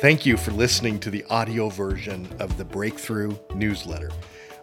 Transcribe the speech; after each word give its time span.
Thank 0.00 0.24
you 0.24 0.36
for 0.36 0.52
listening 0.52 1.00
to 1.00 1.10
the 1.10 1.24
audio 1.24 1.68
version 1.68 2.28
of 2.38 2.56
the 2.56 2.64
Breakthru 2.64 3.36
newsletter. 3.56 4.12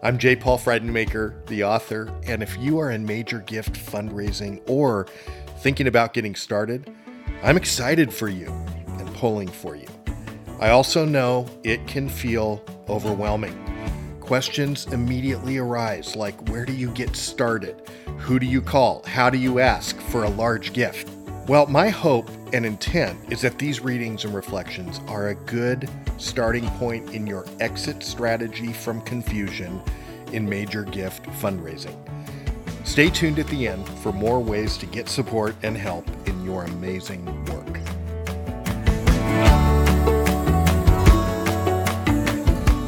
I'm 0.02 0.18
J. 0.18 0.34
Paul 0.38 0.58
Friedenmaker, 0.58 1.46
the 1.48 1.62
author, 1.66 2.10
and 2.26 2.42
if 2.42 2.58
you 2.58 2.80
are 2.80 2.92
in 2.92 3.06
major 3.06 3.40
gift 3.40 3.74
fundraising 3.74 4.62
or 4.66 5.08
thinking 5.58 5.88
about 5.88 6.14
getting 6.14 6.36
started, 6.36 6.90
I'm 7.44 7.58
excited 7.58 8.14
for 8.14 8.30
you 8.30 8.48
and 8.88 9.14
pulling 9.16 9.50
for 9.50 9.76
you. 9.76 9.88
I 10.62 10.70
also 10.70 11.04
know 11.04 11.50
it 11.66 11.86
can 11.86 12.08
feel 12.08 12.64
overwhelming. 12.88 13.60
Questions 14.22 14.86
immediately 14.88 15.58
arise 15.58 16.16
like 16.16 16.48
where 16.48 16.64
do 16.64 16.72
you 16.72 16.92
get 16.92 17.14
started? 17.14 17.82
Who 18.20 18.40
do 18.40 18.46
you 18.46 18.62
call? 18.62 19.04
How 19.06 19.30
do 19.30 19.38
you 19.38 19.60
ask 19.60 20.00
for 20.00 20.24
a 20.24 20.30
large 20.30 20.72
gift? 20.72 21.10
Well, 21.46 21.68
my 21.68 21.90
hope 21.90 22.30
and 22.56 22.66
intent 22.66 23.20
is 23.30 23.42
that 23.42 23.60
these 23.60 23.82
readings 23.82 24.24
and 24.24 24.34
reflections 24.34 25.02
are 25.10 25.28
a 25.28 25.36
good 25.36 25.90
starting 26.18 26.66
point 26.80 27.14
in 27.14 27.28
your 27.28 27.46
exit 27.60 28.02
strategy 28.02 28.72
from 28.72 29.02
confusion 29.02 29.82
in 30.32 30.48
major 30.48 30.84
gift 30.84 31.26
fundraising. 31.42 31.94
Stay 32.86 33.10
tuned 33.10 33.40
at 33.40 33.48
the 33.48 33.68
end 33.68 33.86
for 34.00 34.14
more 34.14 34.40
ways 34.40 34.78
to 34.78 34.86
get 34.86 35.10
support 35.10 35.54
and 35.64 35.76
help 35.76 36.08
in 36.28 36.46
your 36.46 36.64
amazing 36.64 37.26
work. 37.48 37.66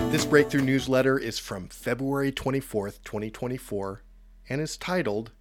This 0.09 0.25
Breakthru 0.25 0.63
newsletter 0.63 1.19
is 1.19 1.39
from 1.39 1.67
February 1.67 2.31
24th, 2.31 3.03
2024, 3.03 4.01
and 4.47 4.61
is 4.61 4.77
titled 4.77 5.31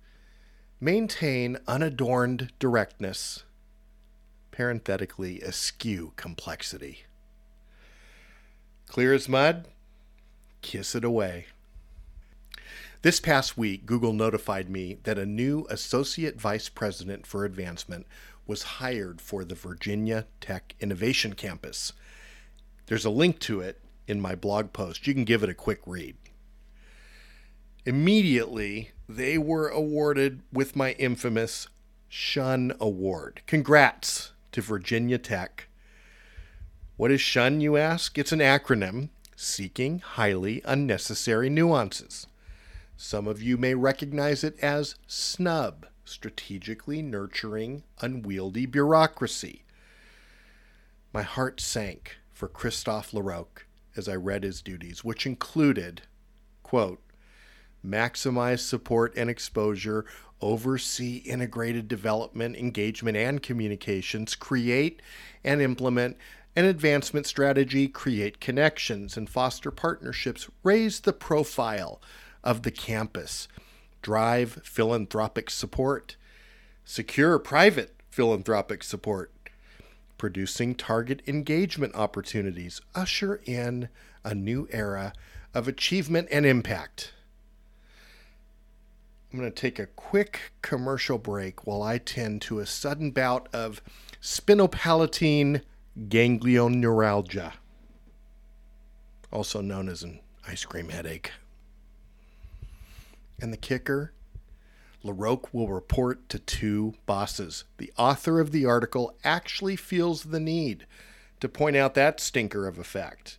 Maintain 0.81 1.59
Unadorned 1.69 2.51
Directness, 2.59 3.45
parenthetically, 4.57 5.43
eschew 5.43 6.13
complexity. 6.17 7.05
Clear 8.87 9.13
as 9.13 9.29
mud? 9.29 9.69
Kiss 10.63 10.95
it 10.95 11.05
away. 11.05 11.47
This 13.03 13.21
past 13.21 13.59
week, 13.59 13.85
Google 13.85 14.15
notified 14.15 14.71
me 14.71 14.97
that 15.03 15.19
a 15.19 15.27
new 15.27 15.67
Associate 15.69 16.41
Vice 16.41 16.71
President 16.71 17.27
for 17.27 17.45
Advancement 17.45 18.07
was 18.47 18.63
hired 18.63 19.21
for 19.21 19.45
the 19.45 19.55
Virginia 19.55 20.25
Tech 20.41 20.75
Innovation 20.81 21.35
Campus. 21.35 21.93
There's 22.87 23.05
a 23.05 23.11
link 23.11 23.39
to 23.41 23.61
it 23.61 23.83
in 24.09 24.23
my 24.23 24.35
blog 24.35 24.73
post. 24.73 25.07
You 25.07 25.13
can 25.13 25.25
give 25.25 25.43
it 25.43 25.51
a 25.51 25.55
quick 25.55 25.81
read. 25.85 26.17
Immediately, 27.85 28.93
they 29.07 29.37
were 29.37 29.69
awarded 29.69 30.41
with 30.51 30.75
my 30.75 30.93
infamous 30.93 31.69
Shun 32.09 32.73
Award. 32.81 33.43
Congrats 33.47 34.33
to 34.57 34.63
Virginia 34.63 35.19
Tech. 35.19 35.69
What 36.97 37.11
is 37.11 37.21
SHUN, 37.21 37.61
you 37.61 37.77
ask? 37.77 38.17
It's 38.17 38.33
an 38.33 38.39
acronym 38.39 39.11
seeking 39.37 39.99
highly 39.99 40.63
unnecessary 40.65 41.51
nuances. 41.51 42.27
Some 42.97 43.27
of 43.27 43.43
you 43.43 43.59
may 43.59 43.75
recognize 43.75 44.43
it 44.43 44.59
as 44.61 44.95
SNUB, 45.07 45.85
strategically 46.07 47.03
nurturing 47.03 47.83
unwieldy 48.01 48.65
bureaucracy. 48.65 49.65
My 51.13 51.21
heart 51.21 51.61
sank 51.61 52.17
for 52.33 52.49
Christophe 52.49 53.13
Larocque 53.13 53.67
as 53.95 54.09
I 54.09 54.15
read 54.15 54.43
his 54.43 54.63
duties, 54.63 55.05
which 55.05 55.27
included, 55.27 56.01
quote, 56.63 57.03
maximize 57.87 58.61
support 58.61 59.13
and 59.19 59.29
exposure, 59.29 60.07
oversee 60.41 61.19
integrated 61.19 61.89
development, 61.89 62.57
engagement, 62.57 63.17
and 63.17 63.43
communications, 63.43 64.35
create 64.35 65.01
and 65.45 65.61
implement 65.61 66.17
an 66.55 66.65
advancement 66.65 67.27
strategy, 67.27 67.87
create 67.87 68.41
connections 68.41 69.17
and 69.17 69.29
foster 69.29 69.71
partnerships, 69.71 70.49
raise 70.63 71.01
the 71.01 71.13
profile 71.13 72.01
of 72.43 72.63
the 72.63 72.71
campus, 72.71 73.47
drive 74.01 74.61
philanthropic 74.65 75.51
support, 75.51 76.17
secure 76.85 77.39
private 77.39 77.95
philanthropic 78.09 78.83
support, 78.83 79.33
producing 80.17 80.75
target 80.75 81.21
engagement 81.27 81.95
opportunities, 81.95 82.81
usher 82.95 83.41
in 83.45 83.89
a 84.25 84.35
new 84.35 84.67
era 84.71 85.13
of 85.53 85.69
achievement 85.69 86.29
and 86.31 86.47
impact. 86.47 87.13
I'm 89.37 89.43
going 89.43 89.53
to 89.53 89.61
take 89.61 89.79
a 89.79 89.85
quick 89.85 90.41
commercial 90.63 91.19
break 91.19 91.67
while 91.67 91.83
I 91.83 91.99
tend 91.99 92.41
to 92.43 92.59
a 92.59 92.65
sudden 92.65 93.11
bout 93.11 93.51
of 93.53 93.83
sphenopalatine 94.23 95.61
ganglion 96.09 96.81
neuralgia, 96.81 97.53
also 99.31 99.61
known 99.61 99.91
as 99.91 100.03
an 100.03 100.21
ice 100.49 100.65
cream 100.65 100.89
headache. 100.89 101.33
And 103.39 103.53
the 103.53 103.59
kicker 103.59 104.15
Larocque 105.03 105.53
will 105.53 105.69
report 105.69 106.31
to 106.31 106.39
two 106.39 106.95
bosses. 107.05 107.65
The 107.77 107.93
author 107.99 108.41
of 108.41 108.53
the 108.53 108.65
article 108.65 109.19
actually 109.23 109.77
feels 109.77 110.23
the 110.23 110.41
need 110.41 110.87
to 111.41 111.49
point 111.51 111.77
out 111.77 111.93
that 111.93 112.21
stinker 112.21 112.67
of 112.67 112.79
a 112.79 112.85
fact. 112.85 113.37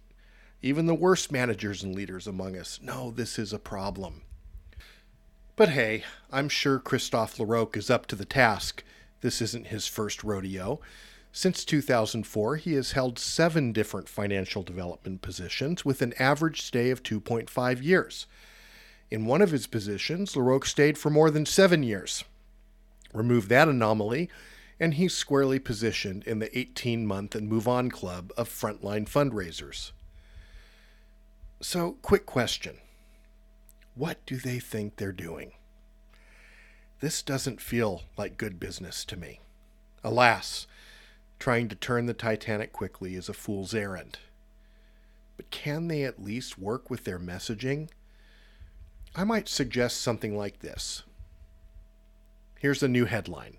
Even 0.62 0.86
the 0.86 0.94
worst 0.94 1.32
managers 1.32 1.82
and 1.82 1.96
leaders 1.96 2.28
among 2.28 2.56
us 2.56 2.80
know 2.84 3.10
this 3.10 3.40
is 3.40 3.52
a 3.52 3.58
problem. 3.58 4.22
But 5.58 5.70
hey, 5.70 6.04
I'm 6.32 6.50
sure 6.50 6.78
Christophe 6.78 7.40
Larocque 7.40 7.78
is 7.78 7.90
up 7.90 8.06
to 8.08 8.16
the 8.16 8.26
task. 8.26 8.84
This 9.22 9.42
isn't 9.42 9.68
his 9.68 9.88
first 9.88 10.24
rodeo. 10.24 10.80
Since 11.32 11.66
2004, 11.66 12.58
he 12.58 12.74
has 12.74 12.92
held 12.92 13.18
seven 13.18 13.72
different 13.72 14.08
financial 14.08 14.62
development 14.62 15.24
positions 15.24 15.84
with 15.84 16.04
an 16.04 16.14
average 16.20 16.62
stay 16.62 16.92
of 16.92 17.02
2.5 17.02 17.82
years. 17.82 18.28
In 19.10 19.26
one 19.26 19.42
of 19.42 19.50
his 19.50 19.66
positions, 19.66 20.36
Larocque 20.36 20.68
stayed 20.68 20.96
for 20.96 21.10
more 21.10 21.32
than 21.32 21.48
seven 21.48 21.82
years. 21.82 22.24
Remove 23.12 23.50
that 23.50 23.68
anomaly, 23.68 24.30
and 24.80 24.94
he's 24.94 25.16
squarely 25.16 25.58
positioned 25.58 26.24
in 26.26 26.38
the 26.38 26.56
18 26.56 27.08
month 27.08 27.34
and 27.34 27.50
move 27.50 27.68
on 27.68 27.90
club 27.90 28.32
of 28.38 28.48
frontline 28.48 29.10
fundraisers. 29.10 29.92
So, 31.62 31.98
quick 32.04 32.28
question 32.28 32.78
what 33.98 34.24
do 34.26 34.38
they 34.38 34.60
think 34.60 34.96
they're 34.96 35.12
doing? 35.12 35.54
This 37.00 37.22
doesn't 37.22 37.62
feel 37.62 38.04
like 38.18 38.38
good 38.38 38.60
business 38.60 39.04
to 39.06 39.18
me. 39.18 39.40
Alas, 40.04 40.68
trying 41.40 41.68
to 41.70 41.76
turn 41.76 42.06
the 42.06 42.14
Titanic 42.14 42.72
quickly 42.72 43.16
is 43.16 43.30
a 43.30 43.34
fool's 43.34 43.74
errand. 43.74 44.20
But 45.36 45.52
can 45.52 45.88
they 45.88 46.04
at 46.04 46.24
least 46.24 46.58
work 46.58 46.90
with 46.90 47.04
their 47.04 47.20
messaging? 47.20 47.90
I 49.16 49.24
might 49.24 49.50
suggest 49.50 50.02
something 50.02 50.38
like 50.38 50.60
this. 50.60 51.04
Here's 52.60 52.82
a 52.82 52.88
new 52.88 53.06
headline 53.06 53.58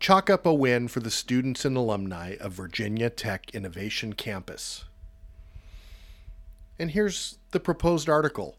Chalk 0.00 0.30
up 0.30 0.46
a 0.46 0.54
win 0.54 0.86
for 0.86 1.00
the 1.00 1.10
students 1.10 1.64
and 1.64 1.76
alumni 1.76 2.36
of 2.40 2.52
Virginia 2.52 3.10
Tech 3.10 3.50
Innovation 3.52 4.12
Campus. 4.12 4.84
And 6.78 6.92
here's 6.92 7.38
the 7.50 7.58
proposed 7.58 8.08
article 8.08 8.57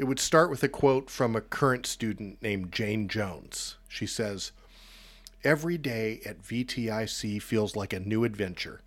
it 0.00 0.06
would 0.06 0.18
start 0.18 0.48
with 0.48 0.62
a 0.62 0.68
quote 0.68 1.10
from 1.10 1.36
a 1.36 1.42
current 1.42 1.84
student 1.84 2.40
named 2.40 2.72
Jane 2.72 3.06
Jones. 3.06 3.76
She 3.86 4.06
says, 4.06 4.50
Every 5.44 5.76
day 5.76 6.22
at 6.24 6.40
VTIC 6.40 7.42
feels 7.42 7.76
like 7.76 7.92
a 7.92 8.00
new 8.00 8.24
adventure. 8.24 8.80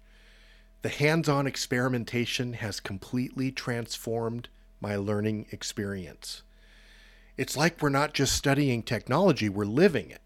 The 0.82 0.90
hands 0.90 1.30
on 1.30 1.46
experimentation 1.46 2.54
has 2.54 2.80
completely 2.80 3.52
transformed 3.52 4.50
my 4.82 4.96
learning 4.96 5.46
experience. 5.52 6.42
It's 7.38 7.56
like 7.56 7.80
we're 7.80 7.90
not 7.90 8.16
just 8.16 8.36
studying 8.36 8.82
technology, 8.82 9.50
we're 9.50 9.66
living 9.66 10.10
it, 10.10 10.24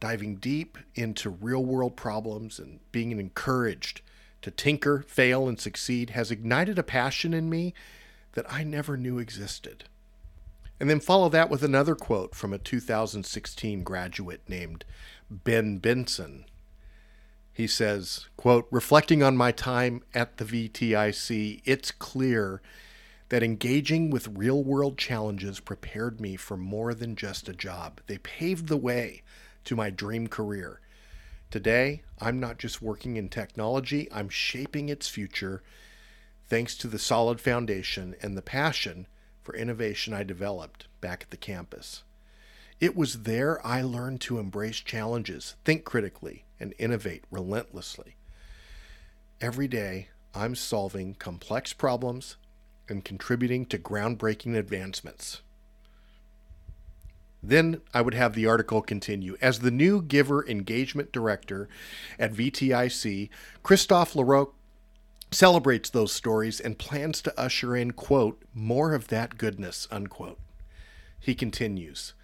diving 0.00 0.36
deep 0.36 0.78
into 0.94 1.28
real 1.28 1.62
world 1.62 1.94
problems 1.94 2.58
and 2.58 2.80
being 2.90 3.12
encouraged 3.12 4.00
to 4.40 4.50
tinker, 4.50 5.04
fail, 5.06 5.46
and 5.46 5.60
succeed 5.60 6.10
has 6.10 6.30
ignited 6.30 6.78
a 6.78 6.82
passion 6.82 7.34
in 7.34 7.50
me 7.50 7.74
that 8.32 8.50
I 8.50 8.64
never 8.64 8.96
knew 8.96 9.18
existed. 9.18 9.84
And 10.78 10.90
then 10.90 11.00
follow 11.00 11.28
that 11.30 11.48
with 11.48 11.62
another 11.62 11.94
quote 11.94 12.34
from 12.34 12.52
a 12.52 12.58
2016 12.58 13.82
graduate 13.82 14.42
named 14.48 14.84
Ben 15.30 15.78
Benson. 15.78 16.44
He 17.52 17.66
says, 17.66 18.26
quote, 18.36 18.66
reflecting 18.70 19.22
on 19.22 19.36
my 19.36 19.50
time 19.50 20.02
at 20.14 20.36
the 20.36 20.44
VTIC, 20.44 21.62
it's 21.64 21.90
clear 21.90 22.60
that 23.30 23.42
engaging 23.42 24.10
with 24.10 24.28
real 24.28 24.62
world 24.62 24.98
challenges 24.98 25.58
prepared 25.58 26.20
me 26.20 26.36
for 26.36 26.56
more 26.56 26.92
than 26.92 27.16
just 27.16 27.48
a 27.48 27.54
job. 27.54 28.00
They 28.06 28.18
paved 28.18 28.68
the 28.68 28.76
way 28.76 29.22
to 29.64 29.74
my 29.74 29.88
dream 29.90 30.26
career. 30.26 30.80
Today, 31.50 32.02
I'm 32.20 32.38
not 32.38 32.58
just 32.58 32.82
working 32.82 33.16
in 33.16 33.30
technology, 33.30 34.08
I'm 34.12 34.28
shaping 34.28 34.88
its 34.88 35.08
future 35.08 35.62
thanks 36.48 36.76
to 36.76 36.88
the 36.88 36.98
solid 36.98 37.40
foundation 37.40 38.14
and 38.22 38.36
the 38.36 38.42
passion 38.42 39.06
for 39.46 39.54
innovation 39.54 40.12
I 40.12 40.24
developed 40.24 40.88
back 41.00 41.22
at 41.22 41.30
the 41.30 41.36
campus. 41.36 42.02
It 42.80 42.96
was 42.96 43.22
there 43.22 43.64
I 43.64 43.80
learned 43.80 44.20
to 44.22 44.40
embrace 44.40 44.80
challenges, 44.80 45.54
think 45.64 45.84
critically, 45.84 46.44
and 46.58 46.74
innovate 46.78 47.22
relentlessly. 47.30 48.16
every 49.40 49.68
day 49.68 50.08
I'm 50.34 50.54
solving 50.54 51.14
complex 51.14 51.72
problems 51.72 52.36
and 52.88 53.04
contributing 53.04 53.66
to 53.66 53.78
groundbreaking 53.78 54.56
advancements. 54.56 55.42
Then 57.42 57.80
I 57.94 58.00
would 58.00 58.14
have 58.14 58.34
the 58.34 58.46
article 58.46 58.82
continue. 58.82 59.36
As 59.40 59.60
the 59.60 59.70
new 59.70 60.02
Giver 60.02 60.46
Engagement 60.48 61.12
Director 61.12 61.68
at 62.18 62.32
VTIC, 62.32 63.28
Christophe 63.62 64.16
Larocque 64.16 64.54
celebrates 65.30 65.90
those 65.90 66.12
stories 66.12 66.60
and 66.60 66.78
plans 66.78 67.20
to 67.22 67.40
usher 67.40 67.76
in, 67.76 67.92
quote, 67.92 68.42
more 68.54 68.94
of 68.94 69.08
that 69.08 69.38
goodness, 69.38 69.88
unquote. 69.90 70.38
He 71.18 71.34
continues, 71.34 72.14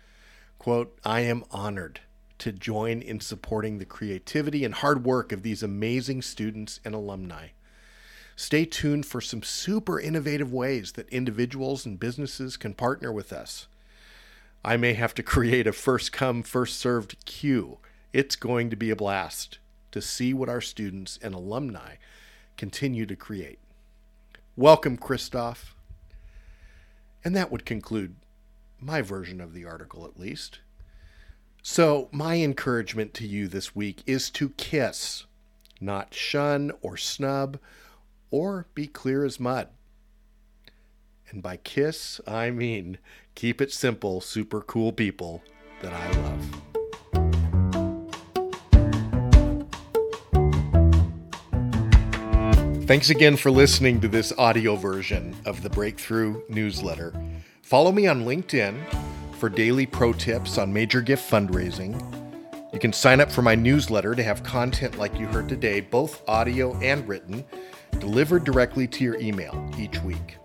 quote, 0.59 0.97
I 1.05 1.21
am 1.21 1.45
honored 1.51 2.01
to 2.39 2.53
join 2.53 3.03
in 3.03 3.21
supporting 3.21 3.79
the 3.79 3.85
creativity 3.85 4.65
and 4.65 4.75
hard 4.75 5.05
work 5.05 5.33
of 5.33 5.43
these 5.43 5.63
amazing 5.63 6.23
students 6.23 6.81
and 6.85 6.95
alumni. 6.95 7.49
Stay 8.35 8.65
tuned 8.65 9.07
for 9.07 9.21
some 9.21 9.43
super 9.43 10.01
innovative 10.01 10.53
ways 10.53 10.93
that 10.93 11.09
individuals 11.11 11.85
and 11.85 12.01
businesses 12.01 12.57
can 12.57 12.75
partner 12.75 13.13
with 13.13 13.33
us. 13.33 13.67
I 14.65 14.77
may 14.77 14.95
have 14.95 15.15
to 15.15 15.23
create 15.23 15.67
a 15.67 15.73
first 15.73 16.13
come, 16.13 16.43
first 16.43 16.79
served 16.79 17.25
queue. 17.25 17.79
It's 18.13 18.37
going 18.37 18.71
to 18.71 18.77
be 18.77 18.91
a 18.91 18.97
blast 18.97 19.59
to 19.91 20.01
see 20.01 20.33
what 20.33 20.49
our 20.49 20.61
students 20.61 21.19
and 21.23 21.35
alumni 21.35 21.97
continue 22.57 23.07
to 23.07 23.17
create. 23.17 23.59
Welcome, 24.57 24.97
Christophe. 24.97 25.75
And 27.25 27.37
that 27.37 27.51
would 27.51 27.65
conclude 27.65 28.17
my 28.81 29.01
version 29.01 29.41
of 29.41 29.55
the 29.55 29.65
article, 29.65 30.05
at 30.05 30.19
least. 30.19 30.61
So, 31.63 32.09
my 32.11 32.37
encouragement 32.37 33.15
to 33.15 33.27
you 33.27 33.47
this 33.47 33.77
week 33.77 34.03
is 34.05 34.31
to 34.31 34.51
kiss, 34.51 35.27
not 35.81 36.13
shun 36.13 36.73
or 36.81 36.97
snub 36.97 37.59
or 38.33 38.67
be 38.75 38.89
clear 38.89 39.25
as 39.25 39.39
mud. 39.39 39.69
And 41.31 41.43
by 41.43 41.59
kiss, 41.59 42.21
I 42.27 42.51
mean 42.51 42.99
keep 43.35 43.61
it 43.61 43.73
simple, 43.73 44.21
super 44.21 44.61
cool 44.61 44.93
people 44.93 45.43
that 45.81 45.93
I 45.93 46.11
love. 46.23 46.72
Thanks 52.85 53.11
again 53.11 53.37
for 53.37 53.53
listening 53.53 54.01
to 54.01 54.09
this 54.09 54.33
audio 54.39 54.75
version 54.75 55.37
of 55.47 55.63
the 55.63 55.71
Breakthru 55.71 56.43
newsletter. 56.51 57.15
Follow 57.63 57.93
me 57.93 58.09
on 58.09 58.25
LinkedIn 58.25 58.77
for 59.39 59.49
daily 59.49 59.87
pro 59.87 60.13
tips 60.13 60.59
on 60.59 60.73
major 60.73 61.01
gift 61.01 61.31
fundraising. 61.31 61.95
You 62.73 62.81
can 62.81 62.93
sign 62.93 63.21
up 63.21 63.31
for 63.31 63.41
my 63.41 63.55
newsletter 63.55 64.17
to 64.17 64.23
have 64.25 64.43
content 64.43 64.99
like 64.99 65.17
you 65.17 65.27
heard 65.27 65.49
today, 65.49 65.81
both 65.81 66.29
audio 66.29 66.77
and 66.79 67.07
written, 67.07 67.45
delivered 68.01 68.43
directly 68.43 68.89
to 68.89 69.05
your 69.05 69.19
email 69.21 69.71
each 69.79 70.03
week. 70.03 70.39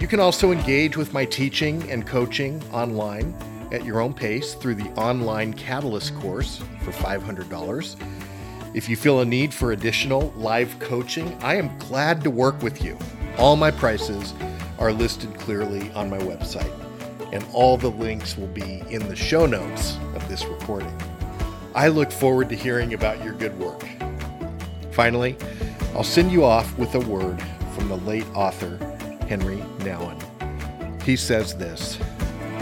You 0.00 0.08
can 0.08 0.18
also 0.18 0.50
engage 0.50 0.96
with 0.96 1.12
my 1.12 1.24
teaching 1.24 1.88
and 1.88 2.04
coaching 2.04 2.60
online 2.72 3.32
at 3.70 3.84
your 3.84 4.00
own 4.00 4.12
pace 4.12 4.54
through 4.54 4.74
the 4.74 4.90
online 5.00 5.52
Catalyst 5.52 6.16
course 6.16 6.60
for 6.82 6.90
$500. 6.90 7.96
If 8.72 8.88
you 8.88 8.94
feel 8.94 9.18
a 9.18 9.24
need 9.24 9.52
for 9.52 9.72
additional 9.72 10.32
live 10.36 10.78
coaching, 10.78 11.36
I 11.42 11.56
am 11.56 11.76
glad 11.78 12.22
to 12.22 12.30
work 12.30 12.62
with 12.62 12.84
you. 12.84 12.96
All 13.36 13.56
my 13.56 13.72
prices 13.72 14.32
are 14.78 14.92
listed 14.92 15.34
clearly 15.40 15.90
on 15.90 16.08
my 16.08 16.18
website, 16.18 16.72
and 17.32 17.44
all 17.52 17.76
the 17.76 17.90
links 17.90 18.36
will 18.36 18.46
be 18.46 18.84
in 18.88 19.08
the 19.08 19.16
show 19.16 19.44
notes 19.44 19.98
of 20.14 20.26
this 20.28 20.44
recording. 20.44 20.96
I 21.74 21.88
look 21.88 22.12
forward 22.12 22.48
to 22.50 22.54
hearing 22.54 22.94
about 22.94 23.24
your 23.24 23.32
good 23.34 23.58
work. 23.58 23.84
Finally, 24.92 25.36
I'll 25.96 26.04
send 26.04 26.30
you 26.30 26.44
off 26.44 26.78
with 26.78 26.94
a 26.94 27.00
word 27.00 27.42
from 27.74 27.88
the 27.88 27.96
late 27.96 28.26
author 28.36 28.76
Henri 29.28 29.58
Nouwen. 29.80 30.22
He 31.02 31.16
says 31.16 31.56
this 31.56 31.98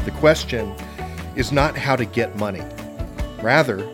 The 0.07 0.11
question 0.13 0.75
is 1.37 1.53
not 1.53 1.77
how 1.77 1.97
to 1.97 2.07
get 2.07 2.35
money. 2.37 2.63
Rather, 3.43 3.87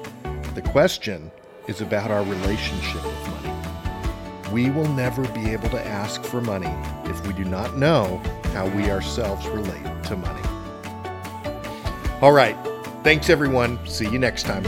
the 0.55 0.62
question 0.62 1.32
is 1.66 1.81
about 1.81 2.11
our 2.11 2.22
relationship 2.22 3.05
with 3.05 3.28
money. 3.28 4.50
We 4.52 4.70
will 4.70 4.88
never 4.88 5.26
be 5.28 5.50
able 5.50 5.69
to 5.70 5.87
ask 5.87 6.22
for 6.22 6.40
money 6.40 6.72
if 7.11 7.26
we 7.26 7.32
do 7.32 7.44
not 7.44 7.76
know 7.76 8.20
how 8.52 8.69
we 8.69 8.90
ourselves 8.90 9.46
relate 9.49 10.05
to 10.05 10.16
money. 10.16 10.43
All 12.20 12.32
right. 12.32 12.56
Thanks, 13.02 13.28
everyone. 13.28 13.84
See 13.87 14.08
you 14.08 14.19
next 14.19 14.44
time. 14.44 14.64